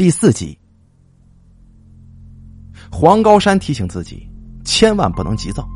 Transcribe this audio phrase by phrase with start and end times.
[0.00, 0.58] 第四集，
[2.90, 4.26] 黄高山提醒自己，
[4.64, 5.68] 千万不能急躁。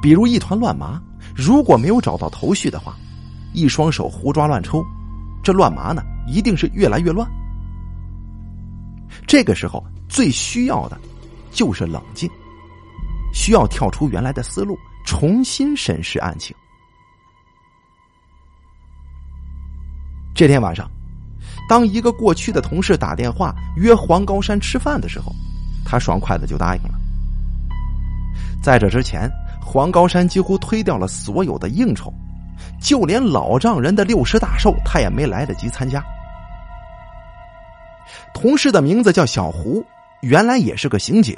[0.00, 1.02] 比如一团乱麻，
[1.34, 2.96] 如果没有找到头绪的话，
[3.52, 4.86] 一双手胡抓乱抽，
[5.42, 7.28] 这乱麻呢，一定是越来越乱。
[9.26, 10.96] 这个时候最需要的，
[11.50, 12.30] 就是冷静，
[13.34, 16.54] 需要跳出原来的思路，重新审视案情。
[20.36, 20.88] 这天晚上，
[21.68, 25.32] 当一个过去的同事打电话约黄高山吃饭的时候，
[25.84, 26.90] 他爽快的就答应了。
[28.62, 29.30] 在这之前，
[29.60, 32.12] 黄高山几乎推掉了所有的应酬，
[32.80, 36.04] 就连老丈人的六十大寿，他也没来得及参加。
[38.32, 39.84] 同事的名字叫小胡，
[40.20, 41.36] 原来也是个刑警，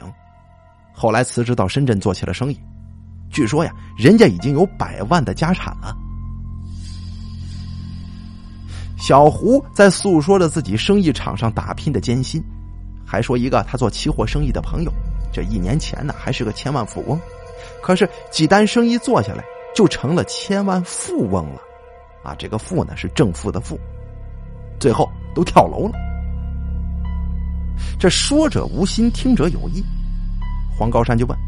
[0.93, 2.61] 后来辞职到深圳做起了生意。
[3.31, 5.97] 据说呀，人家已经有百万的家产了。
[8.99, 12.43] 小胡在诉说着自己生意场上打拼的艰辛，
[13.07, 14.93] 还说一个他做期货生意的朋友，
[15.33, 17.19] 这一年前呢还是个千万富翁，
[17.81, 21.61] 可是几单生意做下来就成了千万富翁了，
[22.25, 23.79] 啊，这个富呢是正负的负，
[24.81, 25.93] 最后都跳楼了。
[28.01, 29.83] 这说者无心，听者有意。
[30.77, 31.39] 黄高山就问：“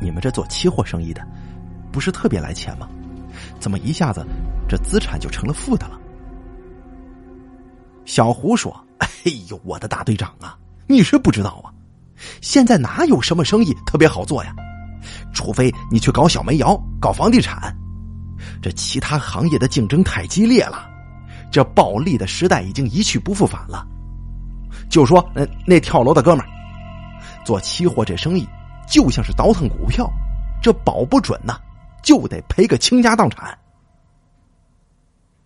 [0.00, 1.20] 你们这做期货生意的，
[1.90, 2.88] 不是特别来钱吗？
[3.58, 4.24] 怎么一下子？”
[4.68, 5.98] 这资产就成了负的了。
[8.04, 9.08] 小胡说：“哎
[9.48, 10.56] 呦，我的大队长啊，
[10.86, 11.70] 你是不知道啊，
[12.40, 14.54] 现在哪有什么生意特别好做呀？
[15.32, 17.74] 除非你去搞小煤窑、搞房地产，
[18.60, 20.88] 这其他行业的竞争太激烈了，
[21.50, 23.86] 这暴利的时代已经一去不复返了。
[24.88, 26.48] 就说那那跳楼的哥们儿，
[27.44, 28.46] 做期货这生意
[28.86, 30.10] 就像是倒腾股票，
[30.60, 31.58] 这保不准呐，
[32.02, 33.56] 就得赔个倾家荡产。”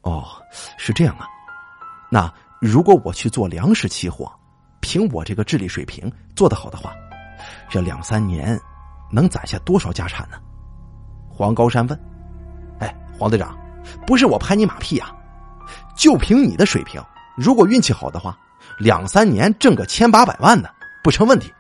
[0.03, 0.25] 哦，
[0.77, 1.27] 是这样啊。
[2.11, 4.31] 那如果我去做粮食期货，
[4.81, 6.93] 凭我这个智力水平做得好的话，
[7.71, 8.61] 这两三年
[9.11, 10.37] 能攒下多少家产呢？
[11.29, 12.01] 黄高山问。
[12.81, 13.59] 哎，黄队长，
[14.07, 15.15] 不是我拍你马屁啊，
[15.97, 17.03] 就凭你的水平，
[17.37, 18.39] 如果运气好的话，
[18.79, 20.69] 两三年挣个千八百万呢，
[21.03, 21.53] 不成问题。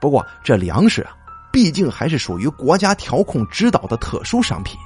[0.00, 1.16] 不过这粮食啊，
[1.56, 4.78] 毕竟还是属于国家调控指导的特殊商品。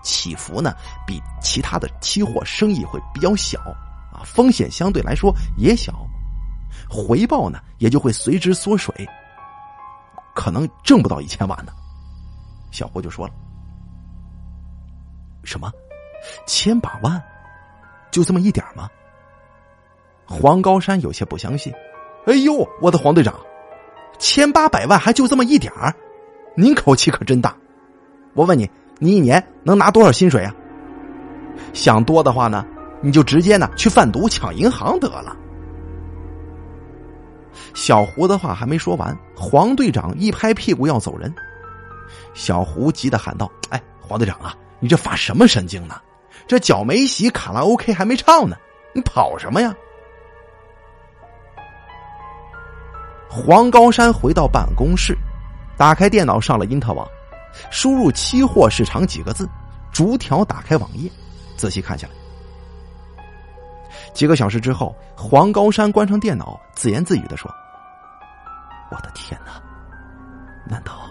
[0.00, 0.72] 起伏呢，
[1.04, 3.58] 比其他的期货生意会比较小，
[4.12, 5.92] 啊，风险相对来说也小，
[6.88, 8.94] 回报呢也就会随之缩水，
[10.36, 11.72] 可能挣不到一千万呢。
[12.70, 13.34] 小胡就说了
[15.42, 15.68] ：“什么，
[16.46, 17.20] 千把万，
[18.12, 18.88] 就这么一点吗？”
[20.24, 21.74] 黄高山有些不相信
[22.26, 23.34] ：“哎呦，我的黄队长，
[24.18, 25.94] 千八百万还就这么一点儿？
[26.56, 27.56] 您口气可真大！
[28.34, 28.68] 我问你。”
[29.00, 30.52] 你一年能拿多少薪水啊？
[31.72, 32.66] 想多的话呢，
[33.00, 35.36] 你就直接呢去贩毒抢银行得了。
[37.74, 41.32] 小胡的话还没说完，黄队长一拍屁股要走人。
[42.34, 45.94] 小胡急得喊道：“哎，黄队长啊，你这发什么神经呢？
[46.48, 48.56] 这脚没洗，卡拉 OK 还没唱呢，
[48.92, 49.72] 你跑什么呀？”
[53.28, 55.16] 黄高山回到办公室，
[55.76, 57.06] 打开电脑，上了因特网。
[57.70, 59.48] 输入“期货市场”几个字，
[59.92, 61.10] 逐条打开网页，
[61.56, 62.14] 仔细看下来。
[64.14, 67.50] 几个小时之后，黄高山关上电脑，自言自语的说
[68.90, 69.60] ：“我的天哪，
[70.66, 71.10] 难道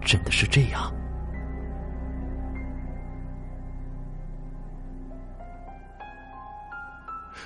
[0.00, 0.92] 真的是这样？”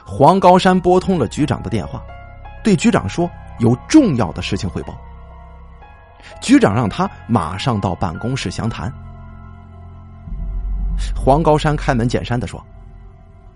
[0.05, 2.03] 黄高山拨通了局长的电话，
[2.63, 4.99] 对局长说：“有重要的事情汇报。”
[6.43, 8.93] 局长让他马上到办公室详谈。
[11.15, 12.65] 黄高山开门见山的说：“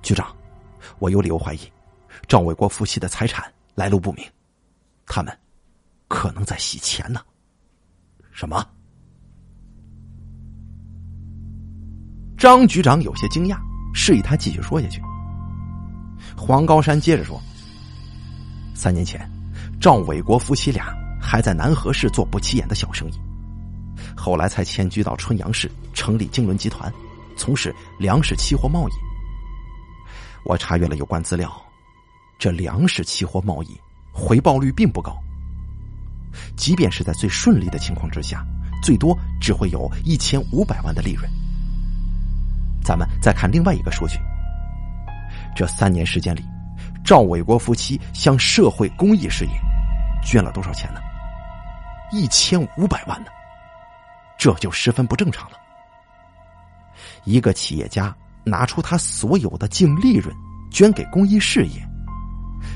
[0.03, 0.35] 局长，
[0.99, 1.61] 我有理由怀疑，
[2.29, 3.45] 赵伟国夫妻的财产
[3.75, 4.25] 来路不明，
[5.07, 5.37] 他们
[6.07, 7.21] 可能在洗钱呢。”
[8.31, 8.65] 什么？
[12.39, 13.59] 张局长有些惊讶，
[13.93, 15.03] 示意他继续说下去。
[16.37, 17.41] 黄高山接着说
[18.75, 19.29] ：“三年前，
[19.81, 23.21] 赵伟国夫妻俩。”还在南河市做不起眼的小生意，
[24.17, 26.91] 后来才迁居到春阳市，成立京伦集团，
[27.37, 28.93] 从事粮食期货贸易。
[30.47, 31.53] 我查阅了有关资料，
[32.39, 33.79] 这粮食期货贸易
[34.11, 35.15] 回报率并不高，
[36.57, 38.43] 即便是在最顺利的情况之下，
[38.83, 41.31] 最多只会有一千五百万的利润。
[42.83, 44.19] 咱们再看另外一个数据，
[45.55, 46.43] 这三年时间里，
[47.05, 49.51] 赵伟国夫妻向社会公益事业
[50.25, 51.01] 捐了多少钱呢？
[52.13, 53.31] 一千五百万呢，
[54.39, 55.57] 这就十分不正常了。
[57.25, 58.15] 一个企业家
[58.45, 60.35] 拿出他所有的净利润
[60.71, 61.87] 捐给公益事业，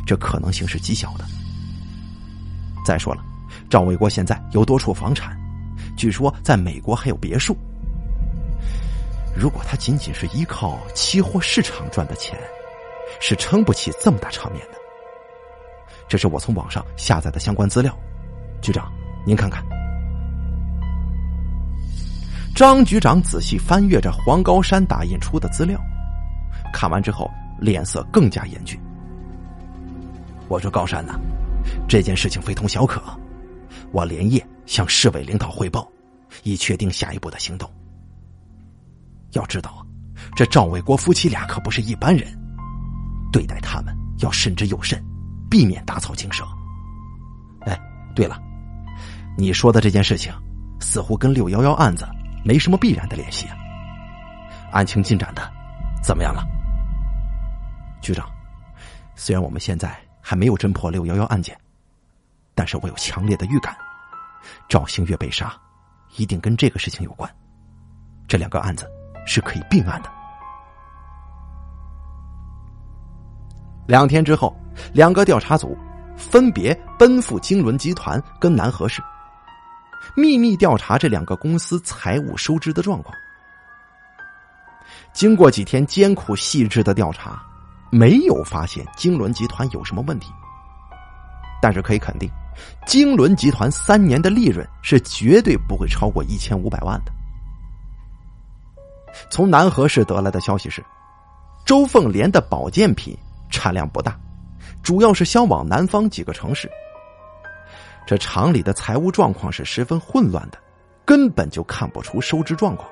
[0.07, 1.25] 这可能性是极小的。
[2.85, 3.23] 再说了，
[3.69, 5.37] 赵伟国现在有多处房产，
[5.97, 7.57] 据说在美国还有别墅。
[9.37, 12.39] 如果他仅仅是依靠期货市场赚的钱，
[13.21, 14.79] 是撑不起这么大场面的。
[16.15, 17.93] 这是我从网上下载的相关资料，
[18.63, 18.89] 局长，
[19.27, 19.65] 您看看。
[22.55, 25.77] 张局长仔细翻阅着黄高山打印出的资料，
[26.73, 27.29] 看完之后
[27.59, 28.79] 脸色更加严峻。
[30.47, 31.19] 我说：“高山呐，
[31.89, 33.03] 这件事情非同小可，
[33.91, 35.85] 我连夜向市委领导汇报，
[36.45, 37.69] 以确定下一步的行动。
[39.33, 39.85] 要知道，
[40.37, 42.33] 这赵伟国夫妻俩可不是一般人，
[43.33, 45.05] 对待他们要慎之又慎，
[45.55, 46.45] 避免打草惊蛇。
[47.61, 47.81] 哎，
[48.13, 48.43] 对了，
[49.39, 50.33] 你说的这件事情，
[50.81, 52.05] 似乎跟六幺幺案子……”
[52.45, 53.57] 没什么必然的联系啊。
[54.73, 55.49] 案情进展的
[56.03, 56.45] 怎么样了，
[58.03, 58.29] 局长？
[59.15, 61.57] 虽然我们现在还没有侦破六幺幺案件，
[62.53, 63.75] 但是我有强烈的预感，
[64.69, 65.55] 赵星月被杀
[66.17, 67.31] 一定跟这个事情有关。
[68.27, 68.87] 这两个案子
[69.25, 70.11] 是可以并案的。
[73.87, 74.55] 两天之后，
[74.93, 75.77] 两个调查组
[76.17, 79.03] 分别奔赴京伦集团跟南河市。
[80.15, 83.17] 秘密调查这两个公司财务收支的状况。
[85.13, 87.43] 经过几天艰苦细致的调查，
[87.91, 90.31] 没有发现京伦集团有什么问题。
[91.63, 92.29] 但是可以肯定，
[92.87, 97.13] 京伦集团三年的利润是绝对不会超过一千五百万的。
[99.31, 100.85] 从南河市得来的消息是，
[101.65, 103.17] 周凤莲的保健品
[103.49, 104.19] 产量不大，
[104.85, 106.71] 主要是销往南方几个城市。
[108.07, 110.59] 这厂里的财务状况是十分混乱的，
[111.07, 112.89] 根本就看不出收支状况。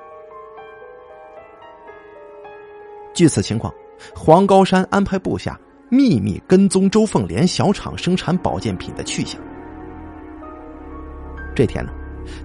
[3.14, 3.72] 据此情况，
[4.14, 5.60] 黄高山安排部下
[5.90, 9.38] 秘密跟踪周凤莲小厂生产保健品的去向。
[11.54, 11.92] 这天呢，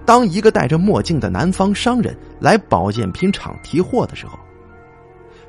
[0.04, 4.38] 当一个戴着墨镜的南方商人来保健品厂提货的时候，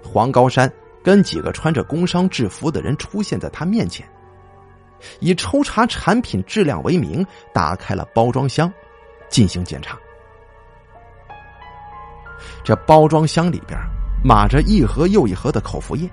[0.02, 0.72] 黄高山
[1.04, 4.07] 跟几个穿着工商制服的人出现在他面前。
[5.22, 8.72] 以抽查产品质量为名，打开了包装箱，
[9.30, 9.98] 进行检查。
[12.63, 13.80] 这包装箱里边
[14.24, 16.10] 码着一盒又一盒的口服液，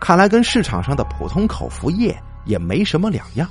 [0.00, 3.48] 看来跟市场上的普通口服液也没什么两样。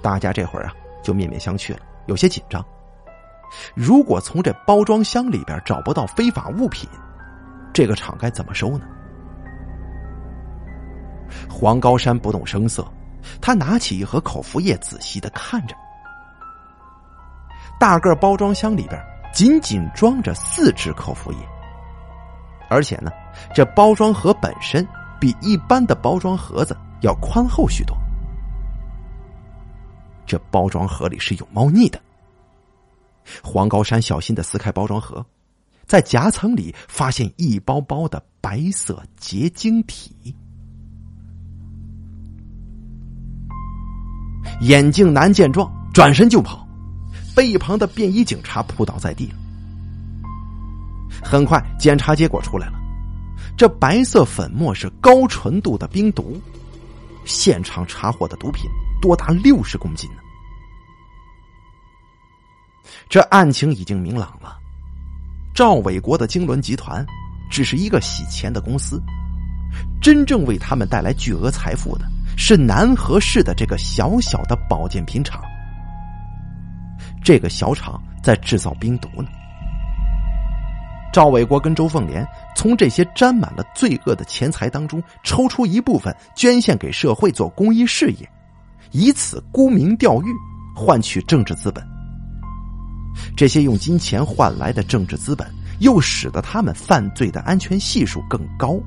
[0.00, 0.72] 大家这会儿啊，
[1.02, 2.64] 就面面相觑了，有些紧张。
[3.74, 6.88] 如果从这包装箱里边找不到非法物品，
[7.74, 8.86] 这个厂该怎么收呢？
[11.50, 12.86] 黄高山不动声色，
[13.40, 15.74] 他拿起一盒口服液，仔细的看着。
[17.80, 21.38] 大个包装箱里边仅仅装着四支口服液，
[22.70, 23.10] 而且呢，
[23.52, 24.86] 这包装盒本身
[25.20, 27.96] 比一般的包装盒子要宽厚许多。
[30.24, 32.00] 这包装盒里是有猫腻的。
[33.42, 35.24] 黄高山小心的撕开包装盒，
[35.86, 40.34] 在夹层里发现一包包的白色结晶体。
[44.60, 46.66] 眼镜男见状，转身就跑，
[47.34, 49.34] 被一旁的便衣警察扑倒在地了。
[51.22, 52.74] 很快，检查结果出来了，
[53.56, 56.40] 这白色粉末是高纯度的冰毒，
[57.24, 60.16] 现场查获的毒品多达六十公斤呢。
[63.08, 64.58] 这案情已经明朗了，
[65.54, 67.06] 赵伟国的京伦集团
[67.48, 69.00] 只是一个洗钱的公司，
[70.02, 72.04] 真正为他们带来巨额财富的。
[72.36, 75.40] 是南河市的这个小小的保健品厂，
[77.22, 79.28] 这个小厂在制造冰毒呢。
[81.12, 88.28] 赵伟国跟周凤莲从这些沾满了罪恶的钱财当中抽出一部分捐献给社会做公益事业，
[88.90, 90.26] 以此沽名钓誉，
[90.74, 91.93] 换取政治资本。
[93.36, 95.46] 这些用金钱换来的政治资本，
[95.80, 98.78] 又使得他们犯罪的安全系数更高。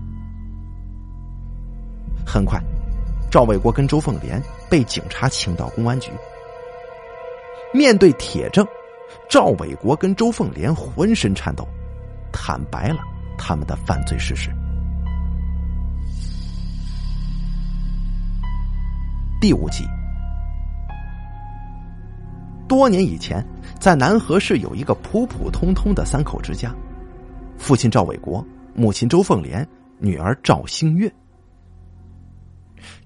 [2.25, 2.61] 很快。
[3.29, 6.09] 赵伟国跟周凤莲被警察请到公安局，
[7.73, 8.65] 面对铁证，
[9.29, 11.67] 赵伟国跟周凤莲浑身颤抖，
[12.31, 12.99] 坦白了
[13.37, 14.49] 他们的犯罪事实。
[19.41, 19.83] 第五集，
[22.67, 23.43] 多年以前，
[23.79, 26.75] 在南河市有一个普普通通的三口之家，
[27.57, 28.45] 父亲赵伟国，
[28.75, 29.67] 母亲周凤莲，
[29.99, 31.11] 女儿赵星月。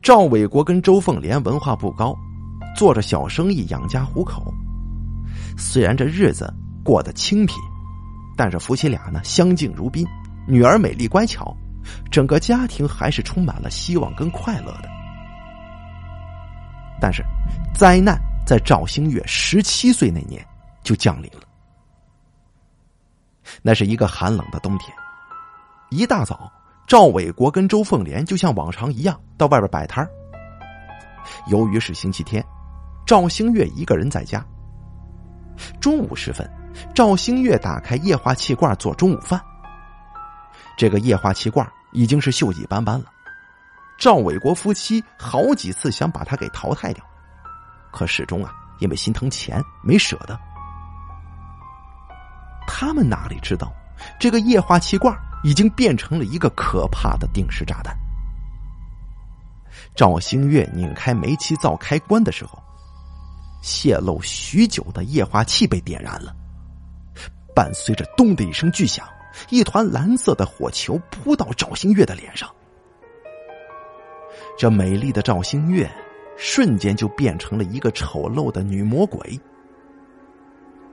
[0.02, 2.16] 赵伟国跟周凤莲文化不高，
[2.76, 4.54] 做着小生意养家糊口。
[5.58, 6.52] 虽然这日子
[6.84, 7.56] 过得清贫，
[8.36, 10.06] 但是夫妻俩呢相敬如宾，
[10.48, 11.56] 女儿美丽乖巧，
[12.10, 14.90] 整个家庭还是充满了希望跟快乐的。
[17.00, 17.24] 但是，
[17.74, 18.20] 灾难
[18.52, 20.46] 在赵星月十七岁那年
[20.84, 21.40] 就降临了。
[23.62, 24.94] 那是一个寒冷的冬天，
[25.90, 26.52] 一大早，
[26.86, 30.06] 赵伟国跟周凤莲就像往常一样到外边摆摊
[31.48, 32.46] 由于是星期天，
[33.06, 34.46] 赵星月一个人在家。
[35.80, 36.46] 中午时分，
[36.94, 39.42] 赵星月打开液化气罐做中午饭。
[40.76, 43.06] 这个液化气罐已经是锈迹斑斑了，
[43.98, 47.02] 赵伟国夫妻好几次想把它给淘汰掉，
[47.92, 50.40] 可始终啊，因为心疼钱没舍得。
[52.68, 53.72] 他们哪里知道，
[54.20, 57.96] 这个液化气罐已经变成了一个可怕的定时炸弹。
[59.96, 62.62] 赵星月拧开煤气灶开关的时候，
[63.62, 66.34] 泄露许久的液化气被点燃了，
[67.54, 69.06] 伴随着“咚”的一声巨响，
[69.50, 72.50] 一团蓝色的火球扑到赵星月的脸上。
[74.58, 75.90] 这美丽的赵星月
[76.44, 79.40] 瞬间就变成了一个丑陋的女魔鬼。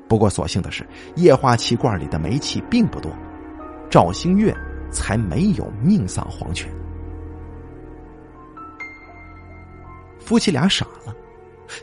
[0.07, 0.87] 不过，所幸的是，
[1.17, 3.11] 液化气罐里的煤气并不多，
[3.89, 4.55] 赵星月
[4.91, 6.71] 才没有命丧黄泉。
[10.21, 11.17] 夫妻俩傻了，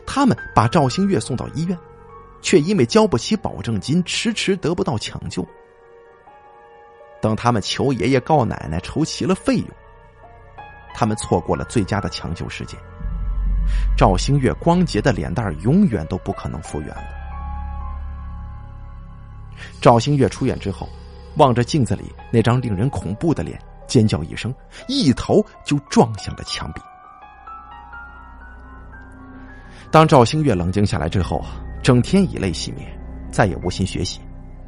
[0.06, 1.76] 他们把赵星月送到医院，
[2.40, 5.44] 却因为交不起保证金，迟迟得不到抢救。
[7.20, 9.68] 等他们求爷爷告奶奶筹齐了费用，
[10.94, 12.78] 他们错过了最佳的抢救时间。
[13.96, 17.04] 赵星月光洁的脸蛋永远都不可能复原了。
[19.80, 20.88] 赵星月出院之后，
[21.36, 24.54] 望着镜子里那张令人恐怖的脸，尖叫一声，
[24.88, 26.80] 一头就撞向了墙壁。
[29.90, 31.44] 当赵星月冷静下来之后，
[31.82, 32.86] 整天以泪洗面，
[33.30, 34.20] 再也无心学习，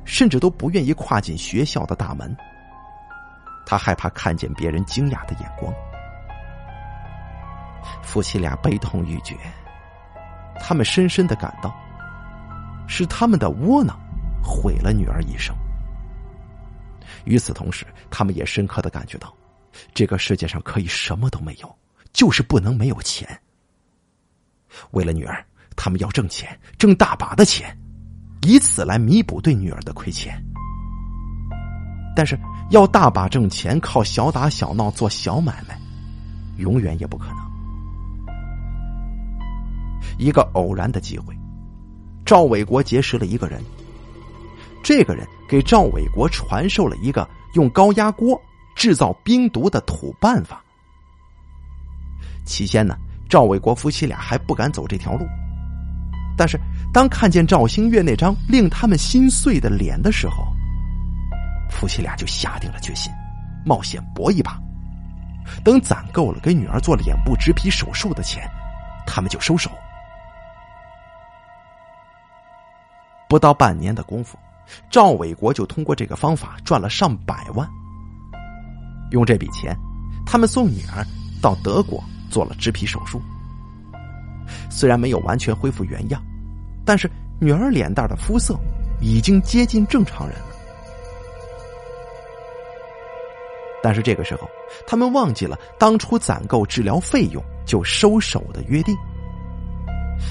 [0.04, 2.34] 甚至都不愿意跨进学校的大门。
[3.66, 5.70] 他害怕看见别人惊讶的眼光。
[8.02, 9.36] 夫妻俩悲痛欲绝，
[10.60, 11.74] 他们深深的感到，
[12.86, 13.98] 是他们的窝囊。
[14.40, 15.54] 毁了女儿一生。
[17.24, 19.34] 与此同时，他们也深刻的感觉到，
[19.92, 21.78] 这个世界上可以什么都没有，
[22.14, 23.28] 就是不能没有钱。
[24.92, 25.44] 为了女儿，
[25.76, 27.76] 他们要挣钱，挣大把的钱，
[28.46, 30.42] 以此来弥补对女儿的亏欠。
[32.16, 32.38] 但是，
[32.70, 35.78] 要大把挣钱，靠小打小闹做小买卖，
[36.56, 37.47] 永远也不可能。
[40.16, 41.36] 一个偶然的机会，
[42.24, 43.62] 赵伟国结识了一个人。
[44.82, 48.40] 这个人给赵伟国传授了一个用高压锅
[48.74, 50.62] 制造冰毒的土办法。
[52.46, 52.96] 起先呢，
[53.28, 55.26] 赵伟国夫妻俩还不敢走这条路，
[56.36, 56.58] 但是
[56.92, 60.46] 当看见赵星月那张令他们心碎的脸的时候，
[61.68, 63.12] 夫妻俩就下定了决心，
[63.66, 64.58] 冒险搏一把。
[65.64, 68.48] 等攒够了给女儿做脸部植皮手术的钱，
[69.06, 69.70] 他们就收手。
[73.28, 74.38] 不到半年的功夫。
[74.90, 77.68] 赵伟国就通过这个方法赚了上百万。
[79.10, 79.74] 用这笔钱，
[80.26, 81.02] 他们送女儿
[81.40, 83.20] 到德国做了植皮手术。
[84.70, 86.22] 虽然没有完全恢复原样，
[86.84, 88.58] 但是女儿脸蛋的肤色
[89.00, 90.44] 已经接近正常人了。
[93.82, 94.46] 但是这个时候，
[94.86, 98.94] 他们忘记了当初攒够治疗费用就收手的约定。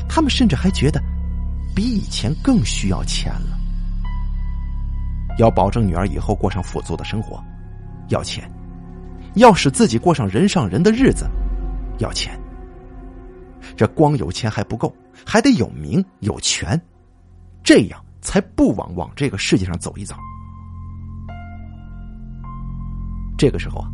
[0.08, 1.02] 他们甚至还觉得，
[1.78, 3.56] 比以前更需要钱了。
[5.38, 7.40] 要保证女儿以后过上富足的生活，
[8.08, 8.50] 要钱；
[9.36, 11.30] 要使自己过上人上人的日子，
[12.00, 12.36] 要钱。
[13.76, 14.92] 这光有钱还不够，
[15.24, 16.82] 还得有名有权，
[17.64, 20.18] 这样才不枉往这个世界上走一遭。
[23.38, 23.88] 这个时候啊，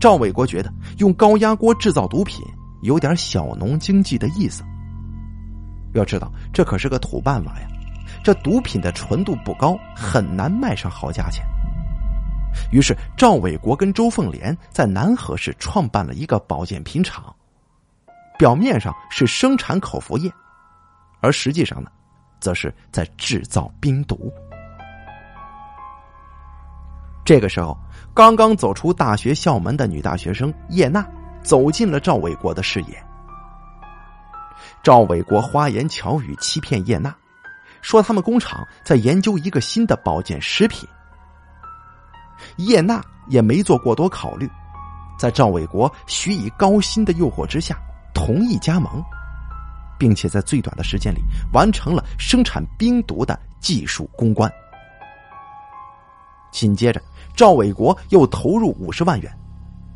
[0.00, 2.42] 赵伟国觉得用高压锅制造毒品
[2.80, 4.64] 有点小农经济的意思。
[5.94, 7.68] 要知道，这可是个土办法呀。
[8.24, 11.44] 这毒品的纯度不高，很难卖上好价钱。
[12.72, 17.34] 于是赵伟国跟周凤莲在南河市创办了一个保健品厂，
[18.38, 20.30] 表面上是生产口服液，
[21.20, 21.90] 而实际上呢，
[22.40, 24.32] 则是在制造冰毒。
[27.24, 27.78] 这个时候，
[28.14, 31.06] 刚刚走出大学校门的女大学生叶娜
[31.42, 33.07] 走进了赵伟国的视野。
[34.82, 37.14] 赵伟国花言巧语欺骗叶娜。
[37.80, 40.86] 说他们工厂在研究一个新的保健食品，
[42.56, 44.50] 叶娜也没做过多考虑，
[45.16, 47.78] 在赵伟国许以高薪的诱惑之下，
[48.12, 49.00] 同意加盟，
[49.96, 51.20] 并且在最短的时间里
[51.52, 54.52] 完成了生产冰毒的技术攻关。
[56.50, 57.00] 紧接着，
[57.36, 59.32] 赵伟国又投入五十万元，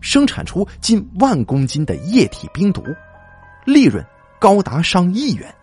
[0.00, 2.84] 生产出近万公斤的液体冰毒，
[3.64, 4.06] 利润
[4.42, 5.54] 高达上亿元。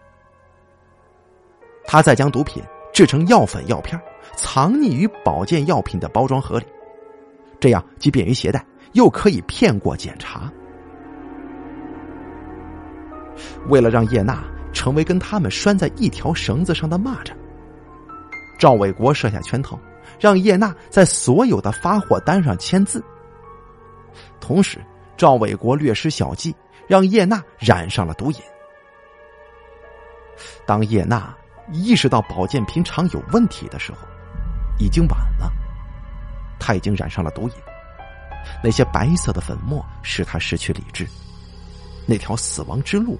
[1.84, 4.00] 他再将毒品制成药粉、药片，
[4.38, 6.66] 藏匿于保健药品的包装盒里，
[7.60, 10.50] 这样既便于携带，又可以骗过检查。
[13.68, 17.34] 为了让叶娜成为跟他们拴在一条绳子上的蚂蚱，
[18.58, 19.78] 赵伟国设下圈套，
[20.22, 23.04] 让叶娜在所有的发货单上签字。
[24.40, 24.80] 同时，
[25.18, 26.56] 赵伟国略施小计，
[26.88, 28.38] 让叶娜染上了毒瘾。
[30.66, 31.34] 当叶娜
[31.72, 34.00] 意识到保健品厂有问题的时候，
[34.80, 35.52] 已经晚了。
[36.60, 37.56] 他已经染上了毒瘾，
[38.64, 41.08] 那些白色的粉末使他失去理智，
[42.06, 43.18] 那条死亡之路，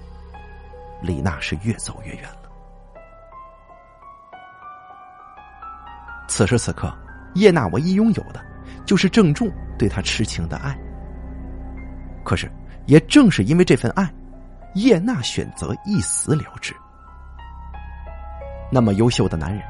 [1.02, 2.36] 李娜是越走越远了。
[6.28, 6.92] 此时此刻，
[7.34, 8.44] 叶娜唯一拥有的，
[8.84, 10.78] 就是郑重对她痴情的爱。
[12.22, 12.50] 可是，
[12.86, 14.12] 也正是因为这份爱，
[14.74, 16.74] 叶娜选择一死了之。
[18.70, 19.62] 那么优秀的男人，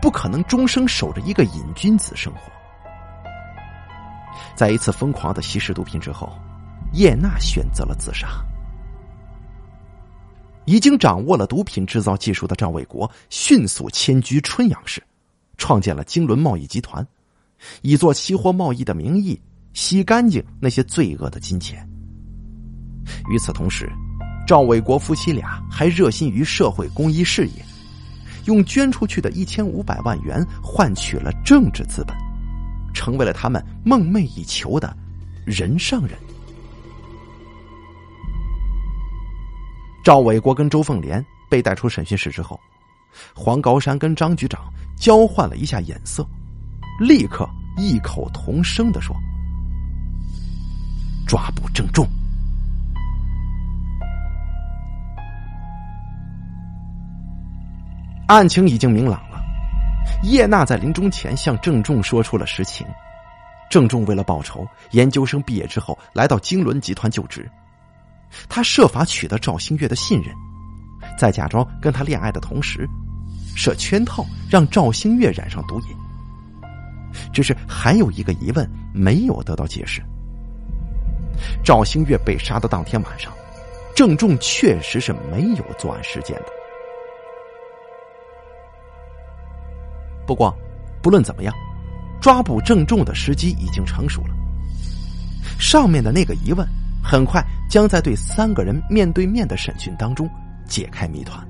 [0.00, 2.52] 不可能终生守着一个瘾君子生活。
[4.54, 6.32] 在一次疯狂的吸食毒品之后，
[6.92, 8.28] 叶娜选择了自杀。
[10.64, 15.02] 已经掌握了毒品制造技术的赵卫国迅速迁居春阳市，
[15.58, 17.06] 创建了金轮贸易集团，
[17.82, 19.40] 以做期货贸易的名义
[19.74, 21.88] 洗干净那些罪恶的金钱。
[23.30, 23.88] 与此同时，
[24.44, 27.64] 赵伟国夫妻俩还热心于社会公益事业，
[28.46, 32.16] 用捐出去的一千五百万元换取了政治资本，
[32.94, 34.96] 成为了他们梦寐以求的
[35.44, 36.18] 人上人。
[40.02, 42.58] 赵伟国跟周凤莲被带出审讯室之后，
[43.34, 46.26] 黄高山跟张局长交换了一下眼色，
[47.00, 49.14] 立刻异口同声的说
[51.26, 52.06] ：“抓捕郑重。”
[58.26, 59.40] 案情已经明朗了，
[60.24, 62.84] 叶娜在临终前向郑重说出了实情。
[63.70, 67.48] 郑重为了报仇，研究生毕业之后来到京伦集团就职。
[68.48, 70.34] 他设法取得赵星月的信任，
[71.16, 72.88] 在假装跟他恋爱的同时，
[73.56, 75.86] 设圈套让赵星月染上毒瘾。
[77.32, 80.02] 只是还有一个疑问没有得到解释：
[81.64, 83.32] 赵星月被杀的当天晚上，
[83.94, 86.55] 郑重确实是没有作案时间的。
[90.26, 90.52] 不过，
[91.02, 91.54] 不论怎么样，
[92.20, 94.34] 抓捕郑重的时机已经成熟了。
[95.58, 96.66] 上面的那个疑问，
[97.02, 100.28] 很快将在对三个人面对面的审讯当中
[100.66, 101.46] 解开谜团。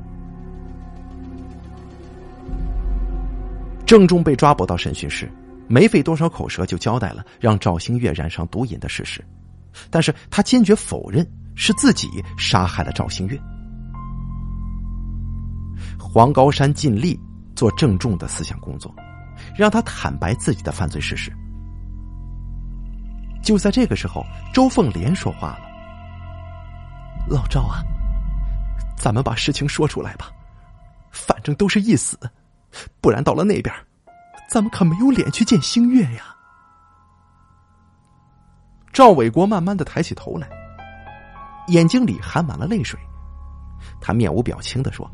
[3.86, 5.30] 郑重被抓捕到审讯室，
[5.68, 9.24] 没费多少口舌就交代了让赵星月染上毒瘾的事实，
[9.90, 13.40] 但是他坚决否认是自己杀害了赵星月。
[15.98, 17.18] 黄高山尽力。
[17.56, 18.94] 做郑重的思想工作，
[19.56, 21.32] 让他坦白自己的犯罪事实。
[23.42, 25.60] 就在这个时候，周凤莲说话了
[27.28, 27.82] ：“老赵啊，
[28.96, 30.30] 咱们把事情说出来吧，
[31.10, 32.18] 反正都是一死，
[33.00, 33.74] 不然到了那边，
[34.50, 36.36] 咱们可没有脸去见星月呀。”
[38.92, 40.48] 赵伟国慢慢的抬起头来，
[41.68, 42.98] 眼睛里含满了泪水，
[44.00, 45.10] 他面无表情的说。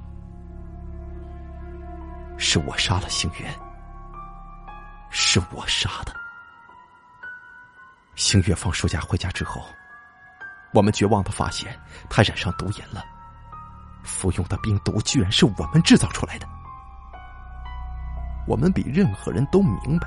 [2.52, 3.50] 是我杀了星月，
[5.08, 6.14] 是我杀的。
[8.14, 9.64] 星月放暑假回家之后，
[10.74, 11.74] 我们绝望的发现
[12.10, 13.02] 他染上毒瘾了，
[14.04, 16.46] 服用的冰毒居然是我们制造出来的。
[18.46, 20.06] 我们比任何人都明白，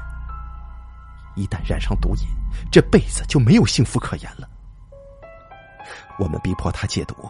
[1.35, 2.27] 一旦染上毒瘾，
[2.71, 4.47] 这辈子就没有幸福可言了。
[6.19, 7.27] 我们逼迫他戒毒，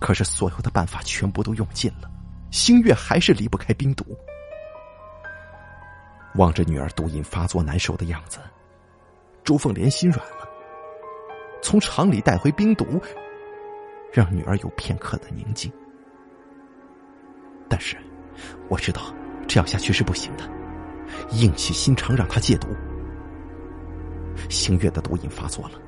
[0.00, 2.10] 可是所有的办法全部都用尽了。
[2.50, 4.04] 星月还是离不开冰毒，
[6.34, 8.40] 望着女儿毒瘾发作难受的样子，
[9.44, 10.48] 周凤莲心软了。
[11.62, 13.00] 从厂里带回冰毒，
[14.12, 15.70] 让女儿有片刻的宁静。
[17.68, 17.96] 但是，
[18.68, 19.14] 我知道
[19.46, 20.42] 这样下去是不行的，
[21.30, 22.68] 硬起心肠让她戒毒。
[24.48, 25.78] 星月的毒瘾发作了，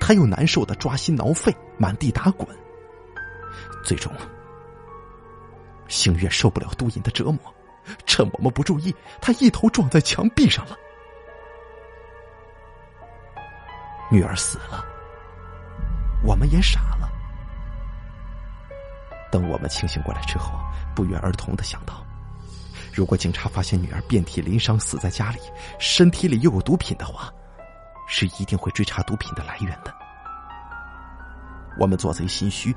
[0.00, 2.48] 他又难受的抓心挠肺，满地打滚，
[3.84, 4.10] 最终。
[5.92, 7.38] 星月受不了毒瘾的折磨，
[8.06, 10.74] 趁我们不注意，他一头撞在墙壁上了。
[14.10, 14.82] 女儿死了，
[16.24, 17.12] 我们也傻了。
[19.30, 20.58] 等我们清醒过来之后，
[20.94, 22.02] 不约而同的想到，
[22.90, 25.38] 如果警察发现女儿遍体鳞伤死在家里，
[25.78, 27.30] 身体里又有毒品的话，
[28.08, 29.94] 是一定会追查毒品的来源的。
[31.78, 32.74] 我们做贼心虚，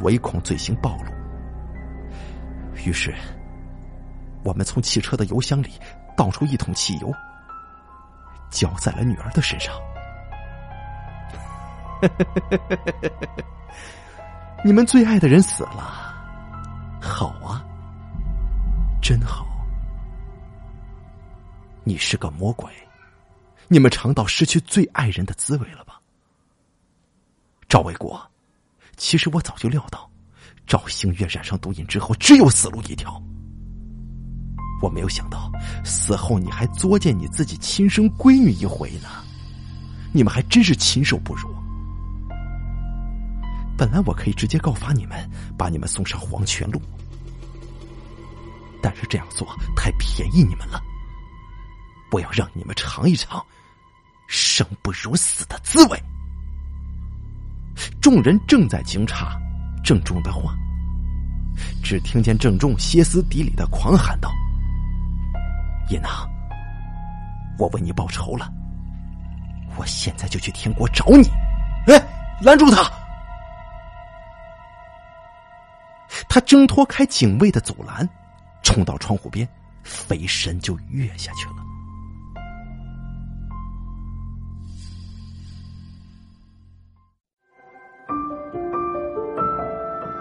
[0.00, 1.12] 唯恐罪行暴露，
[2.84, 3.14] 于是
[4.44, 5.72] 我们从汽车的油箱里
[6.16, 7.12] 倒出一桶汽油，
[8.50, 9.74] 浇在了女儿的身上。
[14.64, 16.14] 你们最爱的人死了，
[17.00, 17.64] 好啊，
[19.02, 19.46] 真好。
[21.84, 22.70] 你是个魔鬼，
[23.66, 26.00] 你们尝到失去最爱人的滋味了吧？
[27.68, 28.20] 赵卫国，
[28.96, 30.08] 其实我早就料到，
[30.68, 33.20] 赵星月染上毒瘾之后，只有死路一条。
[34.82, 35.50] 我没有想到，
[35.82, 39.08] 死后你还作践你自己亲生闺女一回呢，
[40.12, 41.48] 你们还真是禽兽不如。
[43.78, 45.18] 本来我可以直接告发你们，
[45.56, 46.80] 把你们送上黄泉路，
[48.82, 50.82] 但是这样做太便宜你们了。
[52.12, 53.42] 我要让你们尝一尝
[54.26, 55.98] 生不如死的滋味。
[58.00, 59.28] 众人正在惊诧
[59.88, 60.54] 郑重的话，
[61.82, 64.30] 只听见郑重歇斯底里的狂喊道
[65.88, 66.28] ：“叶娜，
[67.58, 68.52] 我为你报仇了，
[69.78, 71.26] 我现在就去天国找你！”
[71.88, 72.06] 哎，
[72.42, 72.82] 拦住他！
[76.28, 78.06] 他挣脱开警卫的阻拦，
[78.62, 79.48] 冲到窗户边，
[79.82, 81.64] 飞身就跃下去了。